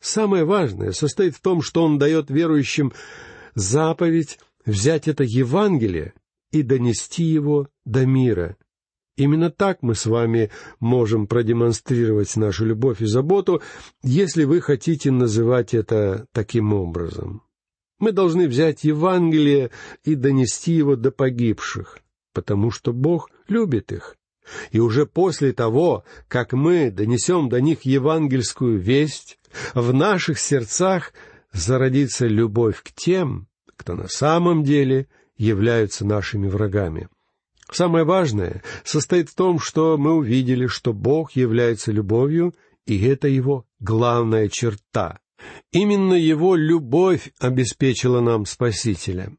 Самое 0.00 0.44
важное 0.44 0.90
состоит 0.90 1.36
в 1.36 1.40
том, 1.40 1.62
что 1.62 1.84
Он 1.84 1.98
дает 1.98 2.30
верующим 2.30 2.92
заповедь 3.54 4.40
взять 4.66 5.06
это 5.06 5.22
Евангелие 5.22 6.14
и 6.50 6.62
донести 6.62 7.22
его 7.22 7.68
до 7.84 8.06
мира. 8.06 8.56
Именно 9.18 9.50
так 9.50 9.78
мы 9.82 9.96
с 9.96 10.06
вами 10.06 10.52
можем 10.78 11.26
продемонстрировать 11.26 12.36
нашу 12.36 12.64
любовь 12.66 13.02
и 13.02 13.06
заботу, 13.06 13.60
если 14.04 14.44
вы 14.44 14.60
хотите 14.60 15.10
называть 15.10 15.74
это 15.74 16.26
таким 16.30 16.72
образом. 16.72 17.42
Мы 17.98 18.12
должны 18.12 18.46
взять 18.46 18.84
Евангелие 18.84 19.72
и 20.04 20.14
донести 20.14 20.72
его 20.72 20.94
до 20.94 21.10
погибших, 21.10 21.98
потому 22.32 22.70
что 22.70 22.92
Бог 22.92 23.28
любит 23.48 23.90
их. 23.90 24.14
И 24.70 24.78
уже 24.78 25.04
после 25.04 25.52
того, 25.52 26.04
как 26.28 26.52
мы 26.52 26.92
донесем 26.92 27.48
до 27.48 27.60
них 27.60 27.82
евангельскую 27.82 28.78
весть, 28.78 29.40
в 29.74 29.92
наших 29.92 30.38
сердцах 30.38 31.12
зародится 31.52 32.28
любовь 32.28 32.84
к 32.84 32.92
тем, 32.92 33.48
кто 33.74 33.96
на 33.96 34.06
самом 34.06 34.62
деле 34.62 35.08
являются 35.36 36.06
нашими 36.06 36.46
врагами. 36.46 37.08
Самое 37.70 38.04
важное 38.04 38.62
состоит 38.84 39.28
в 39.28 39.34
том, 39.34 39.58
что 39.58 39.98
мы 39.98 40.14
увидели, 40.14 40.66
что 40.66 40.92
Бог 40.92 41.32
является 41.32 41.92
любовью, 41.92 42.54
и 42.86 43.04
это 43.06 43.28
его 43.28 43.66
главная 43.78 44.48
черта. 44.48 45.18
Именно 45.72 46.14
его 46.14 46.56
любовь 46.56 47.32
обеспечила 47.38 48.20
нам 48.20 48.46
Спасителя. 48.46 49.32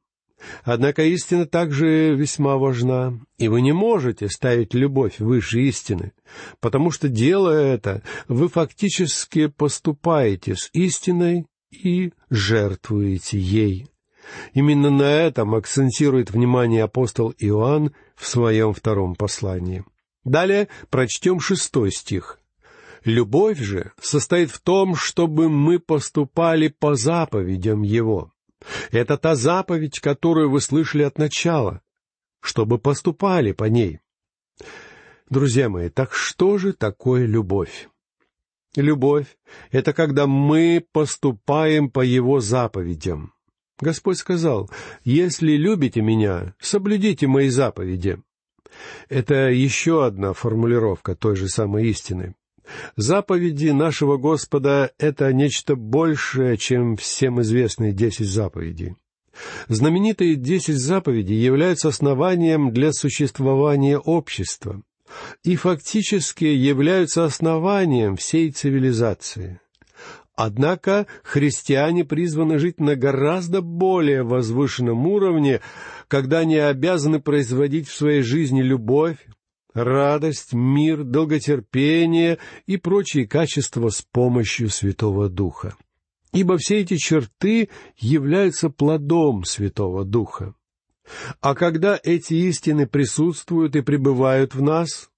Однако 0.64 1.04
истина 1.04 1.46
также 1.46 2.16
весьма 2.16 2.58
важна, 2.58 3.20
и 3.38 3.50
вы 3.50 3.62
не 3.62 3.74
можете 3.74 4.30
ставить 4.30 4.74
любовь 4.74 5.20
выше 5.20 5.62
истины, 5.62 6.14
потому 6.62 6.92
что, 6.92 7.10
делая 7.10 7.74
это, 7.74 8.04
вы 8.28 8.48
фактически 8.48 9.48
поступаете 9.48 10.56
с 10.56 10.70
истиной 10.72 11.46
и 11.72 12.14
жертвуете 12.30 13.38
ей. 13.38 13.88
Именно 14.54 14.90
на 14.90 15.12
этом 15.12 15.56
акцентирует 15.56 16.32
внимание 16.32 16.84
апостол 16.84 17.34
Иоанн 17.38 17.94
в 18.16 18.28
своем 18.28 18.74
втором 18.74 19.16
послании. 19.16 19.86
Далее 20.24 20.68
прочтем 20.90 21.40
шестой 21.40 21.92
стих. 21.92 22.40
«Любовь 23.06 23.60
же 23.60 23.94
состоит 24.02 24.52
в 24.52 24.60
том, 24.60 24.96
чтобы 24.96 25.50
мы 25.50 25.80
поступали 25.80 26.68
по 26.68 26.96
заповедям 26.96 27.82
Его». 27.82 28.32
Это 28.92 29.18
та 29.18 29.36
заповедь, 29.36 30.00
которую 30.00 30.50
вы 30.50 30.62
слышали 30.62 31.04
от 31.04 31.18
начала, 31.18 31.82
чтобы 32.42 32.78
поступали 32.78 33.52
по 33.52 33.66
ней. 33.66 34.00
Друзья 35.30 35.70
мои, 35.70 35.90
так 35.90 36.14
что 36.14 36.58
же 36.58 36.74
такое 36.74 37.26
любовь? 37.26 37.90
Любовь— 38.76 39.38
это 39.72 39.94
когда 39.94 40.28
мы 40.28 40.86
поступаем 40.92 41.90
по 41.90 42.02
Его 42.02 42.40
заповедям. 42.40 43.34
Господь 43.80 44.18
сказал, 44.18 44.70
«Если 45.04 45.54
любите 45.54 46.02
Меня, 46.02 46.54
соблюдите 46.60 47.28
Мои 47.28 47.50
заповеди». 47.50 48.20
Это 49.10 49.50
еще 49.50 50.06
одна 50.06 50.34
формулировка 50.34 51.16
той 51.16 51.36
же 51.36 51.48
самой 51.48 51.88
истины. 51.90 52.36
Заповеди 52.96 53.70
нашего 53.70 54.18
Господа— 54.18 54.92
это 55.00 55.32
нечто 55.34 55.76
большее, 55.76 56.58
чем 56.58 56.98
всем 56.98 57.42
известные 57.42 57.94
десять 57.94 58.28
заповедей. 58.28 58.96
Знаменитые 59.70 60.36
десять 60.36 60.78
заповедей 60.78 61.38
являются 61.38 61.90
основанием 61.90 62.72
для 62.72 62.92
существования 62.92 63.98
общества 63.98 64.82
и 65.44 65.56
фактически 65.56 66.46
являются 66.46 67.26
основанием 67.26 68.16
всей 68.18 68.52
цивилизации. 68.52 69.60
Однако 70.42 71.06
христиане 71.22 72.06
призваны 72.06 72.60
жить 72.60 72.80
на 72.80 72.96
гораздо 72.96 73.62
более 73.62 74.24
возвышенном 74.24 75.06
уровне, 75.06 75.60
когда 76.08 76.40
они 76.40 76.56
обязаны 76.56 77.20
производить 77.20 77.90
в 77.90 77.94
своей 77.94 78.22
жизни 78.22 78.62
любовь, 78.62 79.18
радость, 79.74 80.54
мир, 80.54 81.04
долготерпение 81.04 82.38
и 82.68 82.78
прочие 82.78 83.28
качества 83.28 83.90
с 83.90 84.02
помощью 84.02 84.70
Святого 84.70 85.28
Духа. 85.28 85.76
Ибо 86.32 86.56
все 86.58 86.80
эти 86.80 86.96
черты 86.96 87.68
являются 87.98 88.70
плодом 88.70 89.44
Святого 89.44 90.06
Духа. 90.06 90.54
А 91.42 91.54
когда 91.54 92.00
эти 92.02 92.36
истины 92.36 92.88
присутствуют 92.88 93.76
и 93.76 93.82
пребывают 93.82 94.56
в 94.56 94.62
нас, 94.62 95.10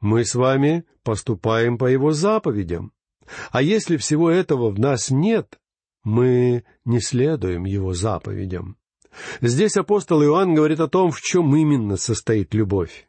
мы 0.00 0.24
с 0.24 0.34
вами 0.34 0.84
поступаем 1.04 1.78
по 1.78 1.84
Его 1.84 2.10
заповедям. 2.10 2.92
А 3.50 3.62
если 3.62 3.96
всего 3.96 4.30
этого 4.30 4.70
в 4.70 4.78
нас 4.78 5.10
нет, 5.10 5.58
мы 6.04 6.64
не 6.84 7.00
следуем 7.00 7.64
Его 7.64 7.92
заповедям. 7.92 8.76
Здесь 9.40 9.76
апостол 9.76 10.22
Иоанн 10.22 10.54
говорит 10.54 10.80
о 10.80 10.88
том, 10.88 11.10
в 11.10 11.20
чем 11.20 11.54
именно 11.56 11.96
состоит 11.96 12.54
любовь. 12.54 13.08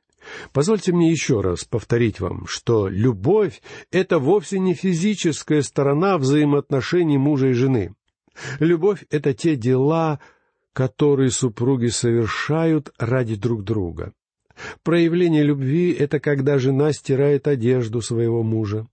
Позвольте 0.51 0.91
мне 0.91 1.11
еще 1.11 1.41
раз 1.41 1.63
повторить 1.63 2.19
вам, 2.19 2.45
что 2.47 2.87
любовь— 2.87 3.61
это 3.91 4.19
вовсе 4.19 4.59
не 4.59 4.73
физическая 4.73 5.61
сторона 5.61 6.17
взаимоотношений 6.17 7.17
мужа 7.17 7.47
и 7.47 7.53
жены. 7.53 7.95
Любовь— 8.59 9.05
это 9.09 9.33
те 9.33 9.55
дела, 9.55 10.19
которые 10.73 11.31
супруги 11.31 11.87
совершают 11.87 12.91
ради 12.97 13.35
друг 13.35 13.63
друга. 13.63 14.13
Проявление 14.83 15.43
любви— 15.43 15.91
это 15.99 16.19
когда 16.19 16.57
жена 16.59 16.91
стирает 16.91 17.47
одежду 17.47 18.01
своего 18.01 18.43
мужа. 18.43 18.87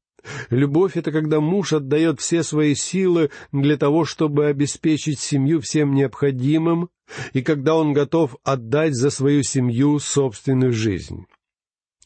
Любовь— 0.50 0.92
это 0.96 1.12
когда 1.12 1.40
муж 1.40 1.72
отдает 1.72 2.20
все 2.20 2.42
свои 2.42 2.74
силы 2.74 3.30
для 3.52 3.76
того, 3.76 4.04
чтобы 4.04 4.46
обеспечить 4.46 5.20
семью 5.20 5.60
всем 5.60 5.94
необходимым, 5.94 6.88
и 7.32 7.42
когда 7.42 7.76
он 7.76 7.92
готов 7.92 8.36
отдать 8.42 8.94
за 8.94 9.10
свою 9.10 9.42
семью 9.42 9.98
собственную 9.98 10.72
жизнь. 10.72 11.26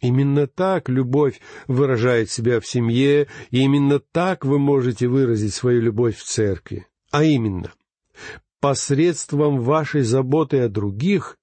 Именно 0.00 0.46
так 0.46 0.88
любовь 0.88 1.40
выражает 1.66 2.30
себя 2.30 2.60
в 2.60 2.66
семье, 2.66 3.26
и 3.50 3.60
именно 3.60 3.98
так 3.98 4.44
вы 4.44 4.58
можете 4.58 5.08
выразить 5.08 5.54
свою 5.54 5.82
любовь 5.82 6.16
в 6.16 6.24
церкви. 6.24 6.86
А 7.10 7.22
именно, 7.24 7.72
посредством 8.60 9.60
вашей 9.60 10.02
заботы 10.02 10.60
о 10.60 10.68
других 10.68 11.36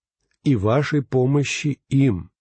и 0.43 0.55
вашей 0.55 1.03
помощи 1.03 1.79
им. 1.89 2.31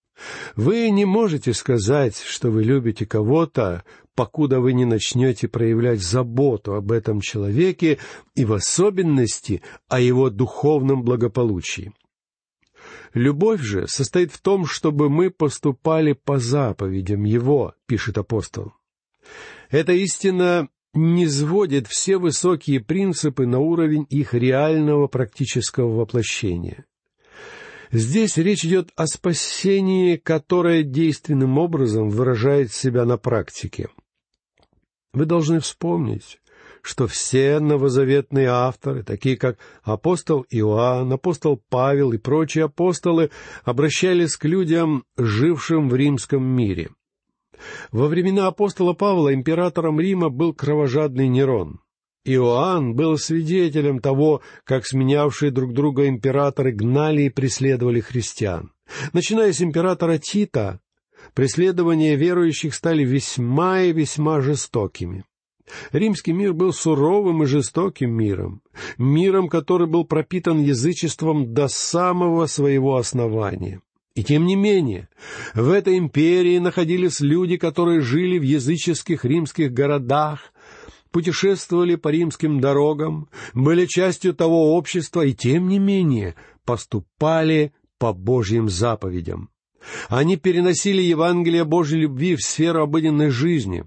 Вы 0.55 0.89
не 0.91 1.05
можете 1.05 1.53
сказать, 1.53 2.23
что 2.23 2.51
вы 2.51 2.63
любите 2.63 3.05
кого-то, 3.05 3.85
покуда 4.17 4.61
вы 4.61 4.73
не 4.73 4.85
начнете 4.85 5.47
проявлять 5.47 6.01
заботу 6.01 6.75
об 6.75 6.91
этом 6.91 7.21
человеке 7.21 7.99
и 8.35 8.45
в 8.45 8.55
особенности 8.55 9.63
о 9.89 10.01
его 10.01 10.31
духовном 10.31 11.05
благополучии. 11.05 11.93
Любовь 13.15 13.61
же 13.61 13.87
состоит 13.87 14.33
в 14.33 14.41
том, 14.41 14.67
чтобы 14.67 15.09
мы 15.09 15.31
поступали 15.31 16.13
по 16.13 16.39
заповедям 16.39 17.25
Его, 17.25 17.75
пишет 17.87 18.19
апостол. 18.19 18.73
Эта 19.71 19.93
истина 19.93 20.69
не 20.95 21.27
сводит 21.29 21.87
все 21.87 22.19
высокие 22.19 22.81
принципы 22.81 23.47
на 23.47 23.59
уровень 23.59 24.07
их 24.09 24.35
реального 24.35 25.07
практического 25.09 25.95
воплощения. 25.95 26.87
Здесь 27.93 28.37
речь 28.37 28.65
идет 28.65 28.91
о 28.97 29.07
спасении, 29.07 30.17
которое 30.17 30.83
действенным 30.83 31.59
образом 31.59 32.09
выражает 32.09 32.73
себя 32.73 33.05
на 33.05 33.17
практике. 33.17 33.89
Вы 35.17 35.25
должны 35.25 35.61
вспомнить, 35.61 36.43
что 36.83 37.07
все 37.07 37.59
новозаветные 37.59 38.49
авторы, 38.49 39.03
такие 39.03 39.39
как 39.39 39.57
апостол 39.83 40.45
Иоанн, 40.51 41.11
апостол 41.11 41.59
Павел 41.71 42.13
и 42.13 42.19
прочие 42.19 42.65
апостолы, 42.65 43.31
обращались 43.65 44.37
к 44.37 44.45
людям, 44.45 45.05
жившим 45.17 45.89
в 45.89 45.97
римском 45.97 46.45
мире. 46.45 46.91
Во 47.93 48.09
времена 48.09 48.49
апостола 48.49 48.93
Павла 48.93 49.33
императором 49.33 49.99
Рима 49.99 50.29
был 50.29 50.53
кровожадный 50.53 51.29
Нерон. 51.29 51.81
Иоанн 52.27 52.95
был 52.95 53.17
свидетелем 53.17 54.01
того, 54.01 54.43
как 54.65 54.85
сменявшие 54.85 55.51
друг 55.51 55.73
друга 55.73 56.09
императоры 56.09 56.73
гнали 56.73 57.23
и 57.23 57.31
преследовали 57.31 58.01
христиан. 58.01 58.71
Начиная 59.15 59.55
с 59.55 59.63
императора 59.63 60.19
Тита, 60.19 60.81
преследования 61.35 62.17
верующих 62.17 62.75
стали 62.75 63.05
весьма 63.05 63.83
и 63.83 63.93
весьма 63.93 64.41
жестокими. 64.41 65.25
Римский 65.93 66.33
мир 66.33 66.53
был 66.53 66.73
суровым 66.73 67.43
и 67.43 67.47
жестоким 67.47 68.13
миром, 68.13 68.63
миром, 68.99 69.49
который 69.49 69.87
был 69.87 70.05
пропитан 70.05 70.61
язычеством 70.61 71.55
до 71.55 71.69
самого 71.69 72.47
своего 72.47 72.97
основания. 72.97 73.81
И 74.15 74.25
тем 74.25 74.47
не 74.47 74.57
менее, 74.57 75.09
в 75.55 75.71
этой 75.71 75.99
империи 75.99 76.59
находились 76.59 77.21
люди, 77.21 77.59
которые 77.59 78.01
жили 78.01 78.39
в 78.39 78.43
языческих 78.43 79.25
римских 79.25 79.73
городах, 79.73 80.53
путешествовали 81.11 81.97
по 81.97 82.09
римским 82.09 82.61
дорогам, 82.61 83.29
были 83.53 83.87
частью 83.87 84.35
того 84.35 84.75
общества 84.77 85.23
и, 85.23 85.35
тем 85.35 85.69
не 85.69 85.79
менее, 85.79 86.35
поступали 86.65 87.73
по 87.99 88.13
Божьим 88.13 88.69
заповедям. 88.69 89.51
Они 90.09 90.37
переносили 90.37 91.03
Евангелие 91.03 91.65
Божьей 91.65 92.01
любви 92.01 92.37
в 92.37 92.43
сферу 92.43 92.83
обыденной 92.83 93.31
жизни. 93.31 93.85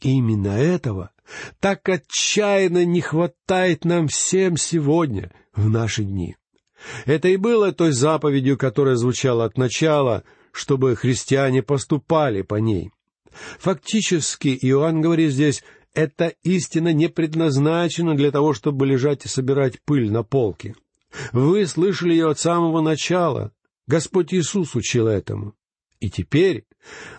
И 0.00 0.10
именно 0.10 0.48
этого 0.48 1.10
так 1.60 1.88
отчаянно 1.88 2.84
не 2.84 3.00
хватает 3.00 3.84
нам 3.84 4.08
всем 4.08 4.56
сегодня, 4.56 5.32
в 5.54 5.68
наши 5.70 6.04
дни. 6.04 6.36
Это 7.04 7.28
и 7.28 7.36
было 7.36 7.72
той 7.72 7.92
заповедью, 7.92 8.58
которая 8.58 8.96
звучала 8.96 9.44
от 9.44 9.56
начала, 9.56 10.22
чтобы 10.52 10.94
христиане 10.96 11.62
поступали 11.62 12.42
по 12.42 12.56
ней. 12.56 12.92
Фактически, 13.58 14.56
Иоанн 14.62 15.00
говорит 15.00 15.32
здесь, 15.32 15.62
эта 15.94 16.34
истина 16.42 16.92
не 16.92 17.08
предназначена 17.08 18.14
для 18.14 18.30
того, 18.30 18.52
чтобы 18.52 18.86
лежать 18.86 19.24
и 19.24 19.28
собирать 19.28 19.80
пыль 19.82 20.10
на 20.10 20.22
полке. 20.22 20.74
Вы 21.32 21.66
слышали 21.66 22.12
ее 22.12 22.30
от 22.30 22.38
самого 22.38 22.82
начала. 22.82 23.52
Господь 23.86 24.34
Иисус 24.34 24.74
учил 24.74 25.06
этому. 25.06 25.54
И 26.00 26.10
теперь 26.10 26.64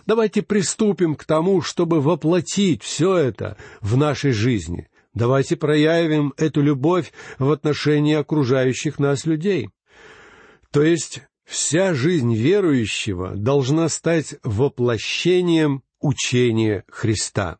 давайте 0.06 0.42
приступим 0.42 1.16
к 1.16 1.24
тому, 1.24 1.62
чтобы 1.62 2.00
воплотить 2.00 2.82
все 2.82 3.16
это 3.16 3.56
в 3.80 3.96
нашей 3.96 4.32
жизни, 4.32 4.88
Давайте 5.18 5.56
проявим 5.56 6.32
эту 6.36 6.62
любовь 6.62 7.12
в 7.40 7.50
отношении 7.50 8.14
окружающих 8.14 9.00
нас 9.00 9.26
людей. 9.26 9.70
То 10.70 10.84
есть 10.84 11.22
вся 11.44 11.92
жизнь 11.92 12.32
верующего 12.34 13.34
должна 13.34 13.88
стать 13.88 14.36
воплощением 14.44 15.82
учения 16.00 16.84
Христа. 16.88 17.58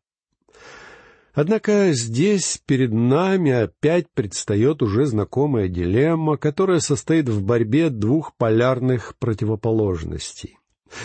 Однако 1.35 1.93
здесь 1.93 2.61
перед 2.67 2.93
нами 2.93 3.53
опять 3.53 4.07
предстает 4.13 4.83
уже 4.83 5.07
знакомая 5.07 5.69
дилемма, 5.69 6.37
которая 6.37 6.81
состоит 6.81 7.29
в 7.29 7.43
борьбе 7.43 7.91
двух 7.91 8.35
полярных 8.37 9.15
противоположностей. 9.19 10.59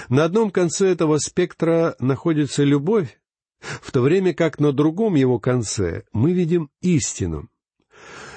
На 0.09 0.23
одном 0.23 0.49
конце 0.49 0.89
этого 0.89 1.17
спектра 1.17 1.95
находится 1.99 2.63
любовь, 2.63 3.19
в 3.59 3.91
то 3.91 4.01
время 4.01 4.33
как 4.33 4.59
на 4.59 4.71
другом 4.71 5.15
его 5.15 5.39
конце 5.39 6.03
мы 6.12 6.33
видим 6.33 6.69
истину. 6.81 7.49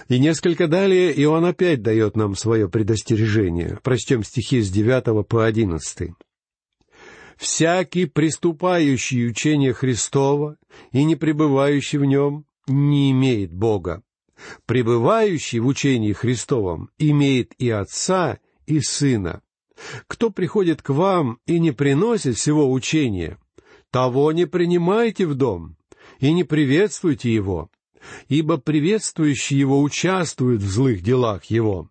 И 0.09 0.21
несколько 0.21 0.69
далее 0.69 1.13
Иоанн 1.21 1.47
опять 1.47 1.83
дает 1.83 2.17
нам 2.17 2.37
свое 2.37 2.69
предостережение. 2.69 3.79
Прочтем 3.83 4.23
стихи 4.23 4.61
с 4.61 4.71
девятого 4.71 5.25
по 5.25 5.45
одиннадцатый. 5.45 6.15
«Всякий, 7.37 8.07
приступающий 8.07 9.29
учение 9.29 9.73
Христова 9.73 10.57
и 10.93 11.05
не 11.05 11.17
пребывающий 11.17 11.99
в 11.99 12.05
нем, 12.05 12.47
не 12.67 13.11
имеет 13.11 13.53
Бога. 13.53 14.03
Пребывающий 14.65 15.61
в 15.61 15.67
учении 15.67 16.13
Христовом 16.13 16.91
имеет 16.99 17.53
и 17.59 17.71
Отца, 17.71 18.39
и 18.67 18.81
Сына. 18.81 19.43
Кто 20.07 20.31
приходит 20.31 20.83
к 20.83 20.91
вам 20.91 21.39
и 21.47 21.59
не 21.59 21.73
приносит 21.73 22.37
всего 22.37 22.71
учения, 22.71 23.39
того 23.91 24.33
не 24.33 24.47
принимайте 24.47 25.27
в 25.27 25.35
дом 25.35 25.77
и 26.19 26.33
не 26.33 26.45
приветствуйте 26.45 27.33
его, 27.33 27.71
ибо 28.29 28.57
приветствующий 28.57 29.59
его 29.59 29.83
участвует 29.83 30.63
в 30.63 30.69
злых 30.69 31.03
делах 31.03 31.45
его». 31.45 31.91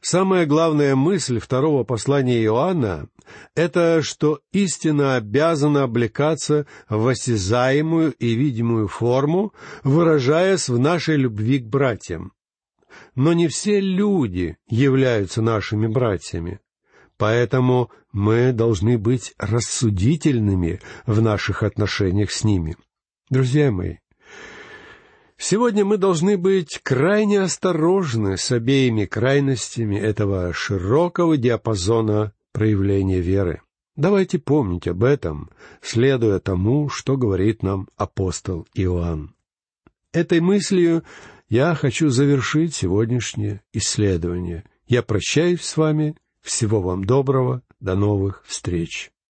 Самая 0.00 0.46
главная 0.46 0.94
мысль 0.94 1.40
второго 1.40 1.82
послания 1.82 2.42
Иоанна— 2.44 3.08
это 3.54 4.02
что 4.02 4.40
истина 4.52 5.16
обязана 5.16 5.82
облекаться 5.82 6.66
в 6.88 7.06
осязаемую 7.08 8.12
и 8.12 8.34
видимую 8.34 8.88
форму, 8.88 9.52
выражаясь 9.84 10.68
в 10.68 10.78
нашей 10.78 11.16
любви 11.16 11.58
к 11.58 11.66
братьям. 11.66 12.32
Но 13.14 13.32
не 13.32 13.48
все 13.48 13.80
люди 13.80 14.56
являются 14.68 15.42
нашими 15.42 15.86
братьями. 15.86 16.60
Поэтому 17.16 17.90
мы 18.12 18.52
должны 18.52 18.96
быть 18.96 19.34
рассудительными 19.38 20.80
в 21.04 21.20
наших 21.20 21.62
отношениях 21.62 22.30
с 22.30 22.44
ними. 22.44 22.76
Друзья 23.28 23.70
мои, 23.72 23.96
сегодня 25.36 25.84
мы 25.84 25.98
должны 25.98 26.38
быть 26.38 26.80
крайне 26.82 27.40
осторожны 27.40 28.36
с 28.38 28.52
обеими 28.52 29.04
крайностями 29.04 29.96
этого 29.96 30.52
широкого 30.54 31.36
диапазона 31.36 32.32
проявления 32.52 33.20
веры. 33.20 33.62
Давайте 33.96 34.38
помнить 34.38 34.86
об 34.86 35.02
этом, 35.02 35.50
следуя 35.82 36.38
тому, 36.38 36.88
что 36.88 37.16
говорит 37.16 37.62
нам 37.62 37.88
апостол 37.96 38.66
Иоанн. 38.74 39.34
Этой 40.12 40.40
мыслью 40.40 41.02
я 41.48 41.74
хочу 41.74 42.08
завершить 42.08 42.74
сегодняшнее 42.74 43.62
исследование. 43.72 44.64
Я 44.86 45.02
прощаюсь 45.02 45.62
с 45.62 45.76
вами 45.76 46.16
всего 46.40 46.80
вам 46.80 47.04
доброго. 47.04 47.62
До 47.80 47.94
новых 47.94 48.42
встреч. 48.46 49.12